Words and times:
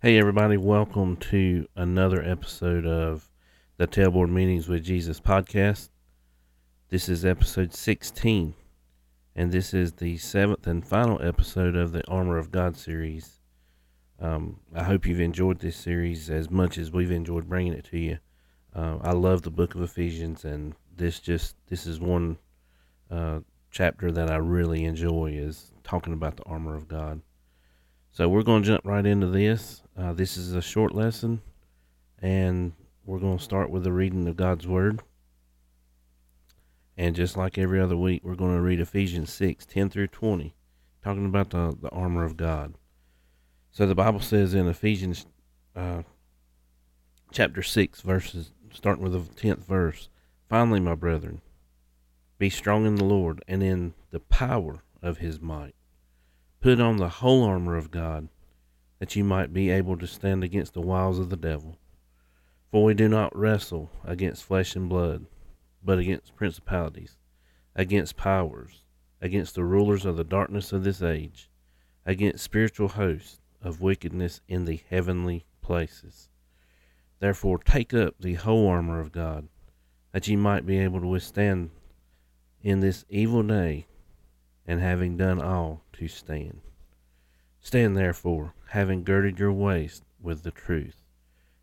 Hey, 0.00 0.16
everybody, 0.16 0.56
welcome 0.56 1.16
to 1.16 1.66
another 1.74 2.22
episode 2.22 2.86
of 2.86 3.32
the 3.78 3.88
Tailboard 3.88 4.30
Meetings 4.30 4.68
with 4.68 4.84
Jesus 4.84 5.18
podcast. 5.18 5.88
This 6.88 7.08
is 7.08 7.24
episode 7.24 7.74
16, 7.74 8.54
and 9.34 9.50
this 9.50 9.74
is 9.74 9.94
the 9.94 10.16
seventh 10.16 10.68
and 10.68 10.86
final 10.86 11.20
episode 11.20 11.74
of 11.74 11.90
the 11.90 12.06
Armor 12.06 12.38
of 12.38 12.52
God 12.52 12.76
series. 12.76 13.40
Um, 14.20 14.60
I 14.72 14.84
hope 14.84 15.04
you've 15.04 15.18
enjoyed 15.18 15.58
this 15.58 15.76
series 15.76 16.30
as 16.30 16.48
much 16.48 16.78
as 16.78 16.92
we've 16.92 17.10
enjoyed 17.10 17.48
bringing 17.48 17.72
it 17.72 17.86
to 17.86 17.98
you. 17.98 18.18
Uh, 18.72 18.98
I 19.02 19.14
love 19.14 19.42
the 19.42 19.50
book 19.50 19.74
of 19.74 19.82
Ephesians, 19.82 20.44
and 20.44 20.76
this 20.96 21.18
just 21.18 21.56
this 21.66 21.88
is 21.88 21.98
one 21.98 22.38
uh, 23.10 23.40
chapter 23.72 24.12
that 24.12 24.30
I 24.30 24.36
really 24.36 24.84
enjoy 24.84 25.32
is 25.34 25.72
talking 25.82 26.12
about 26.12 26.36
the 26.36 26.44
armor 26.44 26.76
of 26.76 26.86
God. 26.86 27.20
So 28.18 28.28
we're 28.28 28.42
going 28.42 28.64
to 28.64 28.66
jump 28.66 28.84
right 28.84 29.06
into 29.06 29.28
this. 29.28 29.80
Uh, 29.96 30.12
this 30.12 30.36
is 30.36 30.52
a 30.52 30.60
short 30.60 30.92
lesson, 30.92 31.40
and 32.20 32.72
we're 33.04 33.20
going 33.20 33.38
to 33.38 33.44
start 33.44 33.70
with 33.70 33.84
the 33.84 33.92
reading 33.92 34.26
of 34.26 34.34
God's 34.34 34.66
Word. 34.66 35.02
And 36.96 37.14
just 37.14 37.36
like 37.36 37.58
every 37.58 37.80
other 37.80 37.96
week, 37.96 38.22
we're 38.24 38.34
going 38.34 38.56
to 38.56 38.60
read 38.60 38.80
Ephesians 38.80 39.32
6 39.32 39.64
10 39.66 39.88
through 39.88 40.08
20, 40.08 40.52
talking 41.04 41.26
about 41.26 41.50
the, 41.50 41.78
the 41.80 41.90
armor 41.90 42.24
of 42.24 42.36
God. 42.36 42.74
So 43.70 43.86
the 43.86 43.94
Bible 43.94 44.18
says 44.18 44.52
in 44.52 44.66
Ephesians 44.66 45.24
uh, 45.76 46.02
chapter 47.30 47.62
6, 47.62 48.00
verses 48.00 48.50
starting 48.72 49.04
with 49.04 49.12
the 49.12 49.20
10th 49.40 49.64
verse 49.64 50.08
Finally, 50.48 50.80
my 50.80 50.96
brethren, 50.96 51.40
be 52.36 52.50
strong 52.50 52.84
in 52.84 52.96
the 52.96 53.04
Lord 53.04 53.44
and 53.46 53.62
in 53.62 53.94
the 54.10 54.18
power 54.18 54.82
of 55.00 55.18
his 55.18 55.40
might. 55.40 55.76
Put 56.60 56.80
on 56.80 56.96
the 56.96 57.08
whole 57.08 57.44
armor 57.44 57.76
of 57.76 57.92
God, 57.92 58.28
that 58.98 59.14
ye 59.14 59.22
might 59.22 59.52
be 59.52 59.70
able 59.70 59.96
to 59.96 60.06
stand 60.08 60.42
against 60.42 60.74
the 60.74 60.80
wiles 60.80 61.20
of 61.20 61.30
the 61.30 61.36
devil. 61.36 61.78
For 62.72 62.82
we 62.82 62.94
do 62.94 63.08
not 63.08 63.36
wrestle 63.36 63.90
against 64.04 64.44
flesh 64.44 64.74
and 64.74 64.88
blood, 64.88 65.26
but 65.84 65.98
against 65.98 66.34
principalities, 66.34 67.16
against 67.76 68.16
powers, 68.16 68.82
against 69.20 69.54
the 69.54 69.64
rulers 69.64 70.04
of 70.04 70.16
the 70.16 70.24
darkness 70.24 70.72
of 70.72 70.82
this 70.82 71.00
age, 71.00 71.48
against 72.04 72.42
spiritual 72.42 72.88
hosts 72.88 73.40
of 73.62 73.80
wickedness 73.80 74.40
in 74.48 74.64
the 74.64 74.80
heavenly 74.90 75.44
places. 75.62 76.28
Therefore, 77.20 77.58
take 77.58 77.94
up 77.94 78.16
the 78.18 78.34
whole 78.34 78.66
armor 78.66 78.98
of 78.98 79.12
God, 79.12 79.48
that 80.12 80.26
ye 80.26 80.34
might 80.34 80.66
be 80.66 80.78
able 80.78 81.00
to 81.00 81.06
withstand 81.06 81.70
in 82.62 82.80
this 82.80 83.04
evil 83.08 83.44
day, 83.44 83.86
and 84.68 84.82
having 84.82 85.16
done 85.16 85.40
all, 85.40 85.82
to 85.94 86.06
stand. 86.06 86.60
Stand 87.62 87.96
therefore, 87.96 88.52
having 88.68 89.02
girded 89.02 89.38
your 89.38 89.50
waist 89.50 90.04
with 90.20 90.42
the 90.42 90.50
truth, 90.50 91.02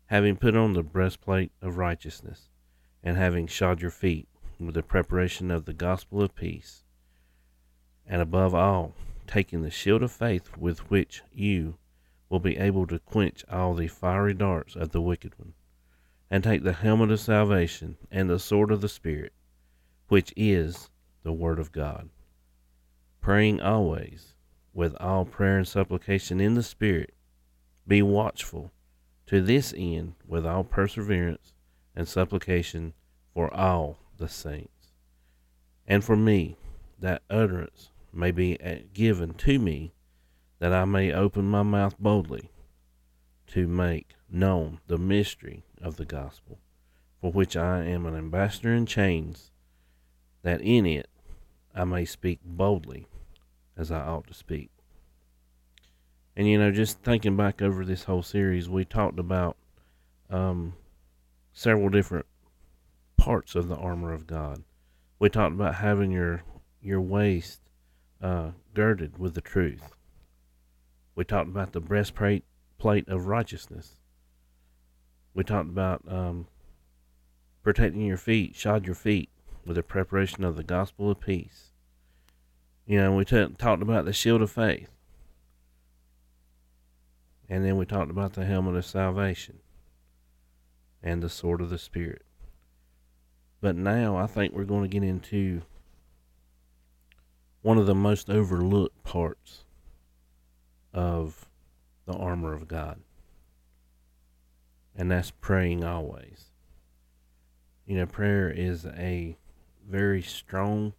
having 0.06 0.36
put 0.36 0.56
on 0.56 0.72
the 0.72 0.82
breastplate 0.82 1.52
of 1.62 1.76
righteousness, 1.76 2.48
and 3.04 3.16
having 3.16 3.46
shod 3.46 3.80
your 3.80 3.92
feet 3.92 4.26
with 4.58 4.74
the 4.74 4.82
preparation 4.82 5.52
of 5.52 5.66
the 5.66 5.72
gospel 5.72 6.20
of 6.20 6.34
peace, 6.34 6.82
and 8.04 8.20
above 8.20 8.56
all, 8.56 8.92
taking 9.28 9.62
the 9.62 9.70
shield 9.70 10.02
of 10.02 10.10
faith 10.10 10.56
with 10.56 10.90
which 10.90 11.22
you 11.32 11.78
will 12.28 12.40
be 12.40 12.56
able 12.56 12.88
to 12.88 12.98
quench 12.98 13.44
all 13.48 13.72
the 13.72 13.86
fiery 13.86 14.34
darts 14.34 14.74
of 14.74 14.90
the 14.90 15.00
wicked 15.00 15.38
one, 15.38 15.54
and 16.28 16.42
take 16.42 16.64
the 16.64 16.72
helmet 16.72 17.12
of 17.12 17.20
salvation 17.20 17.96
and 18.10 18.28
the 18.28 18.40
sword 18.40 18.72
of 18.72 18.80
the 18.80 18.88
Spirit, 18.88 19.32
which 20.08 20.32
is 20.34 20.90
the 21.22 21.32
Word 21.32 21.60
of 21.60 21.70
God 21.70 22.08
praying 23.26 23.60
always 23.60 24.34
with 24.72 24.94
all 25.00 25.24
prayer 25.24 25.58
and 25.58 25.66
supplication 25.66 26.40
in 26.40 26.54
the 26.54 26.62
Spirit. 26.62 27.12
Be 27.84 28.00
watchful 28.00 28.70
to 29.26 29.42
this 29.42 29.74
end 29.76 30.14
with 30.28 30.46
all 30.46 30.62
perseverance 30.62 31.52
and 31.96 32.06
supplication 32.06 32.94
for 33.34 33.52
all 33.52 33.98
the 34.16 34.28
saints. 34.28 34.92
And 35.88 36.04
for 36.04 36.14
me, 36.14 36.56
that 37.00 37.22
utterance 37.28 37.90
may 38.12 38.30
be 38.30 38.60
uh, 38.60 38.76
given 38.94 39.34
to 39.34 39.58
me, 39.58 39.92
that 40.60 40.72
I 40.72 40.84
may 40.84 41.12
open 41.12 41.46
my 41.46 41.64
mouth 41.64 41.96
boldly 41.98 42.52
to 43.48 43.66
make 43.66 44.10
known 44.30 44.78
the 44.86 44.98
mystery 44.98 45.64
of 45.82 45.96
the 45.96 46.06
gospel, 46.06 46.60
for 47.20 47.32
which 47.32 47.56
I 47.56 47.86
am 47.86 48.06
an 48.06 48.14
ambassador 48.14 48.72
in 48.72 48.86
chains, 48.86 49.50
that 50.44 50.60
in 50.60 50.86
it 50.86 51.08
I 51.74 51.82
may 51.82 52.04
speak 52.04 52.38
boldly 52.44 53.08
as 53.76 53.90
I 53.90 54.00
ought 54.00 54.26
to 54.28 54.34
speak. 54.34 54.70
And 56.36 56.46
you 56.46 56.58
know, 56.58 56.70
just 56.70 57.00
thinking 57.00 57.36
back 57.36 57.62
over 57.62 57.84
this 57.84 58.04
whole 58.04 58.22
series, 58.22 58.68
we 58.68 58.84
talked 58.84 59.18
about 59.18 59.56
um, 60.28 60.74
several 61.52 61.88
different 61.88 62.26
parts 63.16 63.54
of 63.54 63.68
the 63.68 63.76
armor 63.76 64.12
of 64.12 64.26
God. 64.26 64.62
We 65.18 65.30
talked 65.30 65.54
about 65.54 65.76
having 65.76 66.10
your 66.10 66.42
your 66.82 67.00
waist 67.00 67.60
uh, 68.22 68.50
girded 68.74 69.18
with 69.18 69.34
the 69.34 69.40
truth. 69.40 69.94
We 71.14 71.24
talked 71.24 71.48
about 71.48 71.72
the 71.72 71.80
breastplate 71.80 72.44
plate 72.78 73.08
of 73.08 73.26
righteousness. 73.26 73.96
We 75.34 75.42
talked 75.44 75.70
about 75.70 76.02
um, 76.06 76.46
protecting 77.62 78.02
your 78.02 78.18
feet, 78.18 78.54
shod 78.54 78.86
your 78.86 78.94
feet 78.94 79.30
with 79.64 79.76
the 79.76 79.82
preparation 79.82 80.44
of 80.44 80.56
the 80.56 80.62
gospel 80.62 81.10
of 81.10 81.20
peace. 81.20 81.65
You 82.86 82.98
know, 83.00 83.12
we 83.14 83.24
t- 83.24 83.48
talked 83.58 83.82
about 83.82 84.04
the 84.04 84.12
shield 84.12 84.42
of 84.42 84.50
faith. 84.50 84.90
And 87.48 87.64
then 87.64 87.76
we 87.76 87.84
talked 87.84 88.10
about 88.10 88.34
the 88.34 88.44
helmet 88.44 88.76
of 88.76 88.84
salvation 88.84 89.58
and 91.02 91.22
the 91.22 91.28
sword 91.28 91.60
of 91.60 91.70
the 91.70 91.78
Spirit. 91.78 92.22
But 93.60 93.76
now 93.76 94.16
I 94.16 94.26
think 94.26 94.52
we're 94.52 94.64
going 94.64 94.82
to 94.82 94.88
get 94.88 95.02
into 95.02 95.62
one 97.62 97.78
of 97.78 97.86
the 97.86 97.94
most 97.94 98.30
overlooked 98.30 99.02
parts 99.02 99.64
of 100.92 101.48
the 102.06 102.14
armor 102.14 102.52
of 102.52 102.68
God. 102.68 103.00
And 104.94 105.10
that's 105.10 105.30
praying 105.30 105.84
always. 105.84 106.50
You 107.84 107.96
know, 107.96 108.06
prayer 108.06 108.48
is 108.50 108.86
a 108.86 109.36
very 109.88 110.22
strong 110.22 110.94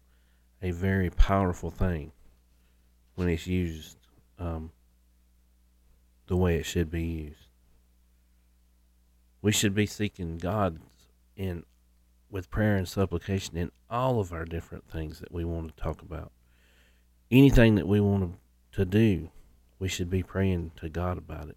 a 0.62 0.70
very 0.70 1.10
powerful 1.10 1.70
thing 1.70 2.12
when 3.14 3.28
it's 3.28 3.46
used 3.46 3.96
um, 4.38 4.70
the 6.26 6.36
way 6.36 6.56
it 6.56 6.66
should 6.66 6.90
be 6.90 7.02
used. 7.02 7.48
We 9.42 9.52
should 9.52 9.74
be 9.74 9.86
seeking 9.86 10.38
God 10.38 10.78
in 11.36 11.64
with 12.30 12.50
prayer 12.50 12.76
and 12.76 12.86
supplication 12.86 13.56
in 13.56 13.70
all 13.88 14.20
of 14.20 14.32
our 14.32 14.44
different 14.44 14.88
things 14.90 15.20
that 15.20 15.32
we 15.32 15.44
want 15.44 15.74
to 15.74 15.82
talk 15.82 16.02
about. 16.02 16.30
Anything 17.30 17.76
that 17.76 17.88
we 17.88 18.00
want 18.00 18.34
to 18.72 18.84
do, 18.84 19.30
we 19.78 19.88
should 19.88 20.10
be 20.10 20.22
praying 20.22 20.72
to 20.76 20.88
God 20.88 21.16
about 21.16 21.48
it. 21.48 21.56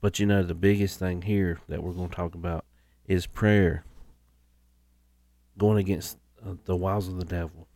But 0.00 0.18
you 0.18 0.26
know, 0.26 0.42
the 0.42 0.54
biggest 0.54 0.98
thing 0.98 1.22
here 1.22 1.60
that 1.68 1.82
we're 1.82 1.92
going 1.92 2.10
to 2.10 2.14
talk 2.14 2.34
about 2.34 2.64
is 3.06 3.26
prayer 3.26 3.84
going 5.56 5.78
against 5.78 6.18
the 6.64 6.76
wiles 6.76 7.08
of 7.08 7.18
the 7.18 7.24
devil. 7.24 7.68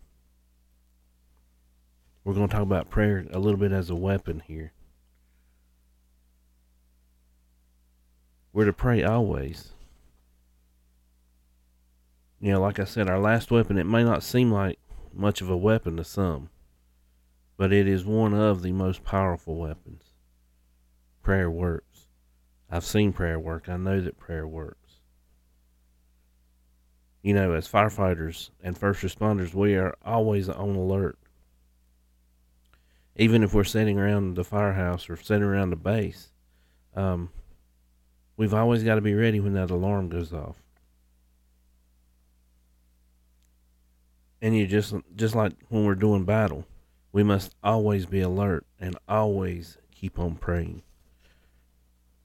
We're 2.24 2.34
going 2.34 2.48
to 2.48 2.52
talk 2.52 2.62
about 2.62 2.90
prayer 2.90 3.24
a 3.32 3.38
little 3.38 3.58
bit 3.58 3.72
as 3.72 3.90
a 3.90 3.94
weapon 3.94 4.42
here. 4.46 4.72
We're 8.52 8.66
to 8.66 8.72
pray 8.72 9.02
always. 9.02 9.72
You 12.40 12.52
know, 12.52 12.60
like 12.60 12.78
I 12.78 12.84
said, 12.84 13.08
our 13.08 13.18
last 13.18 13.50
weapon, 13.50 13.78
it 13.78 13.84
may 13.84 14.04
not 14.04 14.22
seem 14.22 14.52
like 14.52 14.78
much 15.12 15.40
of 15.40 15.50
a 15.50 15.56
weapon 15.56 15.96
to 15.96 16.04
some, 16.04 16.50
but 17.56 17.72
it 17.72 17.88
is 17.88 18.04
one 18.04 18.34
of 18.34 18.62
the 18.62 18.72
most 18.72 19.04
powerful 19.04 19.56
weapons. 19.56 20.04
Prayer 21.22 21.50
works. 21.50 22.06
I've 22.71 22.84
seen 22.84 23.12
prayer 23.12 23.38
work. 23.38 23.68
I 23.68 23.76
know 23.76 24.00
that 24.00 24.18
prayer 24.18 24.47
works 24.47 24.87
you 27.22 27.34
know, 27.34 27.53
as 27.53 27.68
firefighters 27.68 28.50
and 28.62 28.76
first 28.76 29.03
responders, 29.03 29.54
we 29.54 29.74
are 29.76 29.97
always 30.04 30.48
on 30.48 30.76
alert. 30.76 31.18
Even 33.16 33.42
if 33.42 33.53
we're 33.53 33.65
sitting 33.65 33.98
around 33.98 34.34
the 34.34 34.44
firehouse 34.44 35.10
or 35.10 35.16
sitting 35.16 35.42
around 35.42 35.70
the 35.70 35.76
base, 35.76 36.30
um, 36.94 37.30
we've 38.36 38.54
always 38.54 38.84
got 38.84 38.94
to 38.94 39.00
be 39.00 39.15
ready 39.15 39.41
when 39.41 39.54
that 39.54 39.70
alarm 39.70 40.09
goes 40.09 40.32
off. 40.32 40.56
And 44.41 44.56
you 44.56 44.68
just 44.68 44.94
just 45.16 45.34
like 45.34 45.54
when 45.68 45.84
we're 45.84 45.97
doing 45.97 46.24
battle, 46.24 46.64
we 47.10 47.24
must 47.24 47.56
always 47.64 48.06
be 48.06 48.21
alert 48.21 48.64
and 48.78 48.97
always 49.09 49.78
keep 49.91 50.16
on 50.18 50.36
praying. 50.36 50.82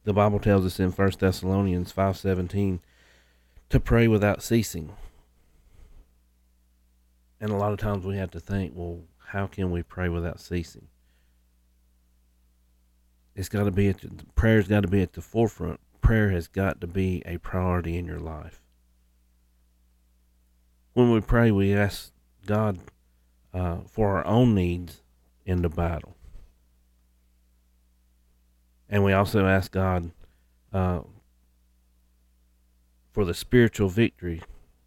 The 0.04 0.14
Bible 0.14 0.40
tells 0.40 0.66
us 0.66 0.80
in 0.80 0.92
1 0.92 1.12
Thessalonians 1.20 1.92
5:17 1.92 2.82
to 3.74 3.80
pray 3.80 4.08
without 4.08 4.42
ceasing. 4.42 4.94
And 7.40 7.52
a 7.52 7.56
lot 7.56 7.74
of 7.74 7.80
times 7.80 8.06
we 8.06 8.18
have 8.18 8.32
to 8.32 8.40
think, 8.40 8.72
well, 8.76 9.02
how 9.28 9.48
can 9.48 9.70
we 9.70 9.84
pray 9.84 10.10
without 10.10 10.40
ceasing? 10.40 10.88
it's 13.36 13.50
got 13.50 13.64
to 13.64 13.72
be 13.72 13.90
at 13.90 14.02
the, 14.02 14.10
prayer's 14.36 14.68
got 14.68 14.82
to 14.82 14.88
be 14.88 15.02
at 15.02 15.14
the 15.14 15.22
forefront. 15.22 15.80
Prayer 16.02 16.30
has 16.32 16.48
got 16.48 16.82
to 16.82 16.88
be 16.88 17.24
a 17.26 17.38
priority 17.38 17.98
in 17.98 18.06
your 18.06 18.20
life. 18.20 18.62
When 20.94 21.12
we 21.12 21.22
pray, 21.22 21.50
we 21.50 21.74
ask 21.74 22.12
God 22.46 22.80
uh, 23.54 23.78
for 23.88 24.18
our 24.18 24.28
own 24.28 24.54
needs 24.54 25.02
in 25.46 25.62
the 25.62 25.70
battle. 25.70 26.16
And 28.90 29.04
we 29.04 29.14
also 29.14 29.48
ask 29.48 29.72
God 29.72 30.12
uh, 30.72 31.02
for 33.14 33.24
the 33.24 33.34
spiritual 33.34 33.88
victory 33.88 34.42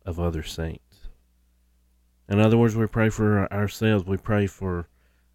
of 0.04 0.20
other 0.20 0.42
saints. 0.42 1.08
In 2.28 2.40
other 2.40 2.58
words, 2.58 2.76
we 2.76 2.86
pray 2.86 3.08
for 3.08 3.50
ourselves. 3.52 4.04
We 4.04 4.16
pray 4.16 4.46
for 4.46 4.88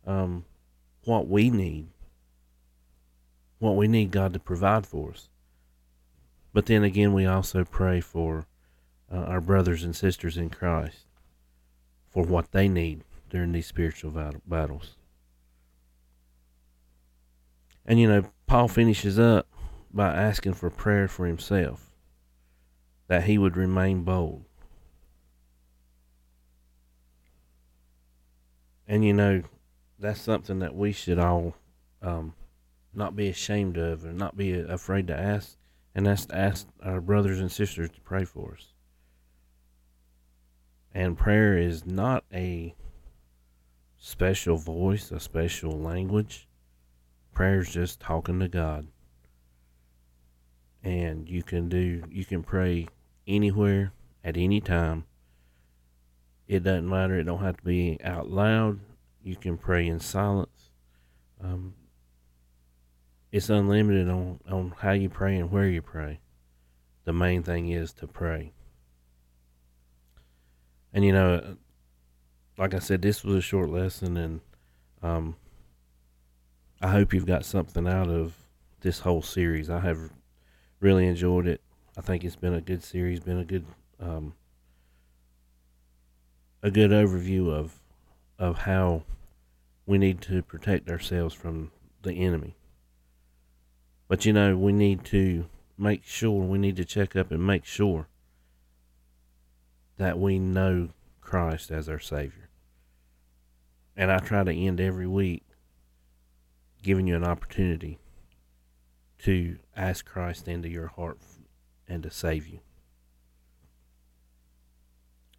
um, 0.05 0.45
what 1.05 1.27
we 1.27 1.49
need, 1.49 1.87
what 3.59 3.75
we 3.77 3.87
need 3.87 4.11
God 4.11 4.33
to 4.33 4.39
provide 4.39 4.85
for 4.85 5.11
us. 5.11 5.29
But 6.53 6.65
then 6.65 6.83
again, 6.83 7.13
we 7.13 7.25
also 7.25 7.63
pray 7.63 8.01
for 8.01 8.45
uh, 9.11 9.17
our 9.17 9.41
brothers 9.41 9.83
and 9.83 9.95
sisters 9.95 10.37
in 10.37 10.49
Christ 10.49 11.05
for 12.09 12.23
what 12.23 12.51
they 12.51 12.67
need 12.67 13.03
during 13.29 13.53
these 13.53 13.67
spiritual 13.67 14.11
battles. 14.45 14.97
And 17.85 17.99
you 17.99 18.07
know, 18.07 18.25
Paul 18.47 18.67
finishes 18.67 19.17
up 19.17 19.47
by 19.93 20.13
asking 20.13 20.53
for 20.53 20.69
prayer 20.69 21.07
for 21.07 21.25
himself, 21.25 21.90
that 23.11 23.25
he 23.25 23.37
would 23.37 23.57
remain 23.57 24.03
bold. 24.03 24.45
And 28.87 29.03
you 29.03 29.11
know, 29.11 29.43
that's 29.99 30.21
something 30.21 30.59
that 30.59 30.73
we 30.73 30.93
should 30.93 31.19
all 31.19 31.57
um, 32.01 32.33
not 32.93 33.17
be 33.17 33.27
ashamed 33.27 33.75
of 33.75 34.05
and 34.05 34.17
not 34.17 34.37
be 34.37 34.57
afraid 34.57 35.07
to 35.07 35.19
ask. 35.19 35.57
And 35.93 36.05
that's 36.05 36.27
to 36.27 36.37
ask 36.37 36.65
our 36.81 37.01
brothers 37.01 37.41
and 37.41 37.51
sisters 37.51 37.89
to 37.89 37.99
pray 37.99 38.23
for 38.23 38.53
us. 38.53 38.67
And 40.93 41.17
prayer 41.17 41.57
is 41.57 41.85
not 41.85 42.23
a 42.33 42.73
special 43.97 44.55
voice, 44.55 45.11
a 45.11 45.19
special 45.19 45.73
language. 45.73 46.47
Prayer 47.33 47.59
is 47.59 47.73
just 47.73 47.99
talking 47.99 48.39
to 48.39 48.47
God. 48.47 48.87
And 50.81 51.27
you 51.27 51.43
can 51.43 51.67
do, 51.67 52.03
you 52.09 52.23
can 52.23 52.41
pray 52.41 52.87
anywhere 53.27 53.93
at 54.23 54.37
any 54.37 54.61
time 54.61 55.05
it 56.51 56.63
doesn't 56.63 56.89
matter. 56.89 57.17
It 57.17 57.23
don't 57.23 57.39
have 57.39 57.55
to 57.55 57.63
be 57.63 57.97
out 58.03 58.29
loud. 58.29 58.81
You 59.23 59.37
can 59.37 59.57
pray 59.57 59.87
in 59.87 60.01
silence. 60.01 60.69
Um, 61.41 61.75
it's 63.31 63.49
unlimited 63.49 64.09
on, 64.09 64.41
on 64.49 64.73
how 64.79 64.91
you 64.91 65.07
pray 65.07 65.37
and 65.37 65.49
where 65.49 65.69
you 65.69 65.81
pray. 65.81 66.19
The 67.05 67.13
main 67.13 67.41
thing 67.41 67.69
is 67.69 67.93
to 67.93 68.07
pray. 68.07 68.51
And 70.93 71.05
you 71.05 71.13
know, 71.13 71.55
like 72.57 72.73
I 72.73 72.79
said, 72.79 73.01
this 73.01 73.23
was 73.23 73.37
a 73.37 73.41
short 73.41 73.69
lesson, 73.69 74.17
and 74.17 74.41
um, 75.01 75.37
I 76.81 76.89
hope 76.89 77.13
you've 77.13 77.25
got 77.25 77.45
something 77.45 77.87
out 77.87 78.09
of 78.09 78.35
this 78.81 78.99
whole 78.99 79.21
series. 79.21 79.69
I 79.69 79.79
have 79.79 80.11
really 80.81 81.07
enjoyed 81.07 81.47
it. 81.47 81.61
I 81.97 82.01
think 82.01 82.23
it's 82.23 82.35
been 82.35 82.53
a 82.53 82.61
good 82.61 82.83
series, 82.83 83.19
been 83.19 83.39
a 83.39 83.45
good 83.45 83.65
um, 83.99 84.33
a 86.63 86.71
good 86.71 86.91
overview 86.91 87.51
of 87.51 87.79
of 88.39 88.59
how 88.59 89.03
we 89.85 89.97
need 89.97 90.21
to 90.21 90.41
protect 90.41 90.89
ourselves 90.89 91.33
from 91.33 91.71
the 92.01 92.13
enemy. 92.13 92.55
But 94.07 94.25
you 94.25 94.33
know, 94.33 94.57
we 94.57 94.71
need 94.71 95.03
to 95.05 95.45
make 95.77 96.05
sure 96.05 96.43
we 96.43 96.57
need 96.57 96.77
to 96.77 96.85
check 96.85 97.15
up 97.15 97.31
and 97.31 97.45
make 97.45 97.65
sure 97.65 98.07
that 99.97 100.17
we 100.17 100.39
know 100.39 100.89
Christ 101.19 101.71
as 101.71 101.89
our 101.89 101.99
Savior. 101.99 102.49
And 103.95 104.11
I 104.11 104.19
try 104.19 104.43
to 104.43 104.53
end 104.53 104.79
every 104.79 105.07
week 105.07 105.43
giving 106.81 107.07
you 107.07 107.15
an 107.15 107.23
opportunity 107.23 107.99
to 109.19 109.57
ask 109.75 110.05
Christ 110.05 110.47
into 110.47 110.69
your 110.69 110.87
heart 110.87 111.19
and 111.91 112.01
to 112.03 112.09
save 112.09 112.47
you. 112.47 112.59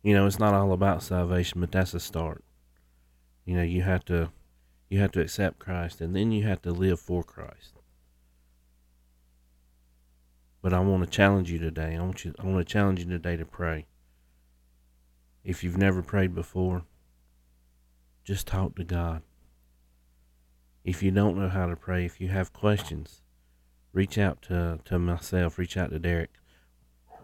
You 0.02 0.14
know, 0.14 0.26
it's 0.26 0.38
not 0.38 0.54
all 0.54 0.72
about 0.72 1.02
salvation, 1.02 1.60
but 1.60 1.72
that's 1.72 1.94
a 1.94 2.00
start. 2.00 2.44
You 3.44 3.56
know, 3.56 3.62
you 3.62 3.82
have 3.82 4.04
to 4.06 4.30
you 4.88 5.00
have 5.00 5.12
to 5.12 5.20
accept 5.20 5.58
Christ 5.58 6.00
and 6.00 6.14
then 6.14 6.32
you 6.32 6.42
have 6.44 6.60
to 6.62 6.70
live 6.70 7.00
for 7.00 7.22
Christ. 7.22 7.74
But 10.60 10.74
I 10.74 10.80
want 10.80 11.02
to 11.02 11.10
challenge 11.10 11.50
you 11.50 11.58
today. 11.58 11.96
I 11.96 12.02
want 12.02 12.24
you 12.24 12.34
I 12.38 12.44
want 12.44 12.58
to 12.58 12.72
challenge 12.72 13.00
you 13.00 13.06
today 13.06 13.36
to 13.36 13.46
pray. 13.46 13.86
If 15.44 15.64
you've 15.64 15.78
never 15.78 16.02
prayed 16.02 16.34
before, 16.34 16.84
just 18.24 18.46
talk 18.46 18.76
to 18.76 18.84
God. 18.84 19.22
If 20.84 21.02
you 21.02 21.10
don't 21.10 21.38
know 21.38 21.48
how 21.48 21.66
to 21.66 21.76
pray, 21.76 22.04
if 22.04 22.20
you 22.20 22.28
have 22.28 22.52
questions, 22.52 23.22
reach 23.92 24.18
out 24.18 24.42
to, 24.42 24.80
to 24.84 24.98
myself, 24.98 25.58
reach 25.58 25.76
out 25.76 25.90
to 25.90 25.98
Derek. 25.98 26.30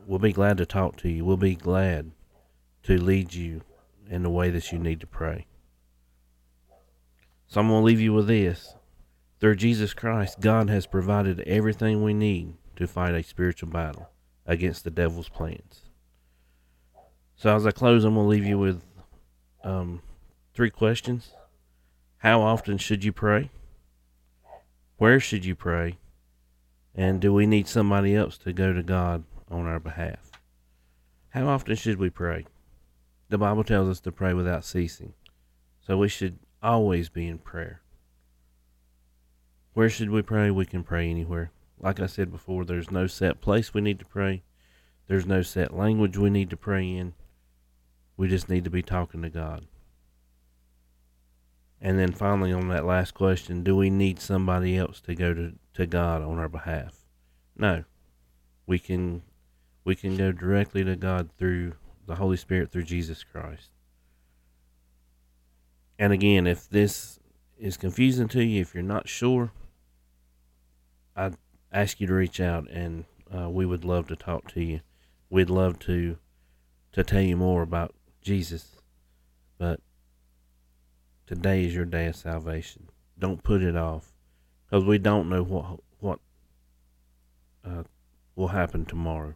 We'll 0.08 0.18
be 0.18 0.32
glad 0.32 0.56
to 0.56 0.64
talk 0.64 0.96
to 0.98 1.10
you. 1.10 1.22
We'll 1.22 1.36
be 1.36 1.54
glad 1.54 2.12
to 2.84 2.96
lead 2.96 3.34
you 3.34 3.60
in 4.08 4.22
the 4.22 4.30
way 4.30 4.48
that 4.48 4.72
you 4.72 4.78
need 4.78 5.00
to 5.00 5.06
pray. 5.06 5.46
So 7.46 7.60
I'm 7.60 7.68
going 7.68 7.82
to 7.82 7.84
leave 7.84 8.00
you 8.00 8.14
with 8.14 8.26
this. 8.26 8.74
Through 9.38 9.56
Jesus 9.56 9.92
Christ, 9.92 10.40
God 10.40 10.70
has 10.70 10.86
provided 10.86 11.40
everything 11.40 12.02
we 12.02 12.14
need 12.14 12.54
to 12.76 12.86
fight 12.86 13.14
a 13.14 13.22
spiritual 13.22 13.68
battle 13.68 14.08
against 14.46 14.84
the 14.84 14.90
devil's 14.90 15.28
plans. 15.28 15.82
So 17.36 17.54
as 17.54 17.66
I 17.66 17.70
close, 17.70 18.02
I'm 18.04 18.14
going 18.14 18.24
to 18.24 18.30
leave 18.30 18.46
you 18.46 18.58
with 18.58 18.82
um, 19.62 20.00
three 20.54 20.70
questions. 20.70 21.34
How 22.16 22.40
often 22.40 22.78
should 22.78 23.04
you 23.04 23.12
pray? 23.12 23.50
Where 24.96 25.20
should 25.20 25.44
you 25.44 25.54
pray? 25.54 25.98
And 26.94 27.20
do 27.20 27.30
we 27.30 27.46
need 27.46 27.68
somebody 27.68 28.16
else 28.16 28.38
to 28.38 28.54
go 28.54 28.72
to 28.72 28.82
God 28.82 29.24
on 29.50 29.66
our 29.66 29.80
behalf? 29.80 30.30
How 31.30 31.46
often 31.48 31.76
should 31.76 31.98
we 31.98 32.10
pray? 32.10 32.46
The 33.28 33.38
Bible 33.38 33.64
tells 33.64 33.88
us 33.88 34.00
to 34.00 34.12
pray 34.12 34.32
without 34.34 34.64
ceasing. 34.64 35.12
So 35.80 35.98
we 35.98 36.08
should 36.08 36.38
always 36.62 37.08
be 37.08 37.26
in 37.26 37.38
prayer. 37.38 37.82
Where 39.74 39.90
should 39.90 40.10
we 40.10 40.22
pray? 40.22 40.50
We 40.50 40.66
can 40.66 40.82
pray 40.82 41.08
anywhere. 41.08 41.50
Like 41.78 42.00
I 42.00 42.06
said 42.06 42.32
before, 42.32 42.64
there's 42.64 42.90
no 42.90 43.06
set 43.06 43.40
place 43.40 43.72
we 43.72 43.80
need 43.80 43.98
to 44.00 44.04
pray. 44.04 44.42
There's 45.06 45.26
no 45.26 45.42
set 45.42 45.76
language 45.76 46.16
we 46.16 46.30
need 46.30 46.50
to 46.50 46.56
pray 46.56 46.90
in. 46.90 47.14
We 48.16 48.28
just 48.28 48.48
need 48.48 48.64
to 48.64 48.70
be 48.70 48.82
talking 48.82 49.22
to 49.22 49.30
God. 49.30 49.66
And 51.80 51.98
then 51.98 52.12
finally, 52.12 52.52
on 52.52 52.68
that 52.68 52.84
last 52.84 53.14
question, 53.14 53.62
do 53.62 53.76
we 53.76 53.88
need 53.88 54.20
somebody 54.20 54.76
else 54.76 55.00
to 55.02 55.14
go 55.14 55.32
to, 55.32 55.52
to 55.74 55.86
God 55.86 56.22
on 56.22 56.38
our 56.38 56.48
behalf? 56.48 57.04
No. 57.56 57.84
We 58.66 58.78
can 58.78 59.22
we 59.84 59.94
can 59.94 60.16
go 60.16 60.32
directly 60.32 60.84
to 60.84 60.96
God 60.96 61.30
through 61.38 61.74
the 62.06 62.16
Holy 62.16 62.36
Spirit 62.36 62.70
through 62.70 62.84
Jesus 62.84 63.24
Christ. 63.24 63.70
And 65.98 66.12
again, 66.12 66.46
if 66.46 66.68
this 66.68 67.18
is 67.58 67.76
confusing 67.76 68.28
to 68.28 68.44
you, 68.44 68.60
if 68.60 68.74
you're 68.74 68.82
not 68.82 69.08
sure, 69.08 69.52
I 71.16 71.32
ask 71.72 72.00
you 72.00 72.06
to 72.06 72.14
reach 72.14 72.40
out, 72.40 72.70
and 72.70 73.04
uh, 73.36 73.50
we 73.50 73.66
would 73.66 73.84
love 73.84 74.06
to 74.08 74.16
talk 74.16 74.52
to 74.52 74.62
you. 74.62 74.80
We'd 75.28 75.50
love 75.50 75.78
to 75.80 76.18
to 76.92 77.04
tell 77.04 77.20
you 77.20 77.36
more 77.36 77.62
about 77.62 77.94
Jesus. 78.22 78.76
But 79.58 79.80
today 81.26 81.64
is 81.64 81.74
your 81.74 81.84
day 81.84 82.06
of 82.06 82.16
salvation. 82.16 82.88
Don't 83.18 83.42
put 83.42 83.62
it 83.62 83.76
off, 83.76 84.14
because 84.64 84.84
we 84.84 84.98
don't 84.98 85.28
know 85.28 85.42
what 85.42 85.80
what 85.98 86.20
uh, 87.64 87.82
will 88.36 88.48
happen 88.48 88.86
tomorrow. 88.86 89.34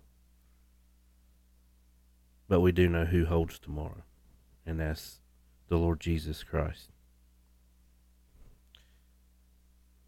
But 2.49 2.61
we 2.61 2.72
do 2.72 2.88
know 2.88 3.06
who 3.06 3.25
holds 3.25 3.58
tomorrow, 3.58 4.02
and 4.66 4.80
that's 4.80 5.20
the 5.68 5.78
Lord 5.78 6.00
Jesus 6.00 6.42
Christ. 6.42 6.90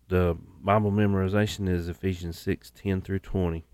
The 0.08 0.36
Bible 0.62 0.92
memorization 0.92 1.68
is 1.68 1.88
Ephesians 1.88 2.38
6 2.38 2.70
10 2.70 3.00
through 3.00 3.20
20. 3.20 3.64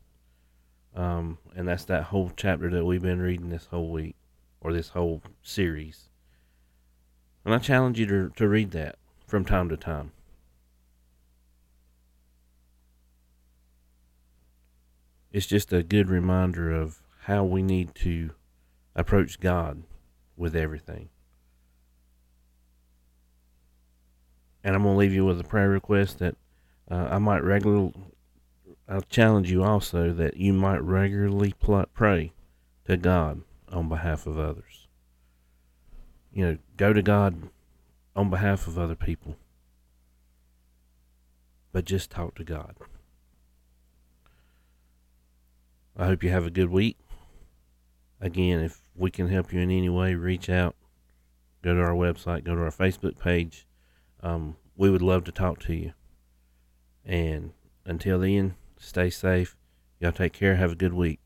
Um, 0.94 1.38
and 1.54 1.68
that's 1.68 1.84
that 1.84 2.04
whole 2.04 2.32
chapter 2.36 2.70
that 2.70 2.84
we've 2.84 3.02
been 3.02 3.20
reading 3.20 3.48
this 3.48 3.66
whole 3.66 3.90
week, 3.90 4.16
or 4.60 4.72
this 4.72 4.90
whole 4.90 5.22
series. 5.42 6.08
And 7.44 7.54
I 7.54 7.58
challenge 7.58 7.98
you 7.98 8.06
to, 8.06 8.30
to 8.36 8.48
read 8.48 8.72
that 8.72 8.96
from 9.26 9.44
time 9.44 9.68
to 9.68 9.76
time. 9.76 10.12
It's 15.32 15.46
just 15.46 15.72
a 15.72 15.82
good 15.82 16.10
reminder 16.10 16.72
of 16.72 17.02
how 17.22 17.44
we 17.44 17.62
need 17.62 17.94
to 17.96 18.30
approach 18.94 19.40
God 19.40 19.82
with 20.36 20.54
everything. 20.56 21.08
And 24.62 24.74
I'm 24.74 24.82
going 24.82 24.94
to 24.94 24.98
leave 24.98 25.14
you 25.14 25.24
with 25.24 25.40
a 25.40 25.44
prayer 25.44 25.68
request 25.68 26.18
that 26.18 26.36
Uh, 26.90 27.06
I 27.08 27.18
might 27.18 27.44
regularly. 27.44 27.92
I'll 28.88 29.02
challenge 29.02 29.48
you 29.48 29.62
also 29.62 30.12
that 30.12 30.36
you 30.36 30.52
might 30.52 30.82
regularly 30.82 31.54
pl- 31.60 31.86
pray 31.94 32.32
to 32.86 32.96
God 32.96 33.42
on 33.68 33.88
behalf 33.88 34.26
of 34.26 34.36
others. 34.36 34.88
You 36.32 36.44
know, 36.44 36.58
go 36.76 36.92
to 36.92 37.00
God 37.00 37.48
on 38.16 38.28
behalf 38.28 38.66
of 38.66 38.76
other 38.76 38.96
people, 38.96 39.36
but 41.70 41.84
just 41.84 42.10
talk 42.10 42.34
to 42.34 42.44
God. 42.44 42.74
I 45.96 46.06
hope 46.06 46.24
you 46.24 46.30
have 46.30 46.46
a 46.46 46.50
good 46.50 46.70
week. 46.70 46.98
Again, 48.20 48.60
if 48.60 48.82
we 48.94 49.10
can 49.10 49.28
help 49.28 49.52
you 49.52 49.60
in 49.60 49.70
any 49.70 49.88
way, 49.88 50.14
reach 50.14 50.50
out. 50.50 50.76
Go 51.62 51.74
to 51.74 51.80
our 51.80 51.94
website, 51.94 52.44
go 52.44 52.54
to 52.54 52.62
our 52.62 52.70
Facebook 52.70 53.18
page. 53.18 53.66
Um, 54.22 54.56
we 54.76 54.90
would 54.90 55.02
love 55.02 55.24
to 55.24 55.32
talk 55.32 55.60
to 55.60 55.74
you. 55.74 55.92
And 57.04 57.52
until 57.84 58.20
then, 58.20 58.56
stay 58.78 59.10
safe. 59.10 59.56
Y'all 59.98 60.12
take 60.12 60.32
care. 60.32 60.56
Have 60.56 60.72
a 60.72 60.76
good 60.76 60.94
week. 60.94 61.19